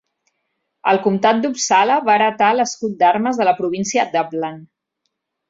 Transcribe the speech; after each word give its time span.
El 0.91 0.99
Comtat 1.03 1.43
d'Uppsala 1.43 1.97
va 2.07 2.15
heretar 2.15 2.47
l'escut 2.61 2.97
d'armes 3.03 3.43
de 3.43 3.49
la 3.51 3.55
província 3.61 4.09
d'Uppland. 4.17 4.67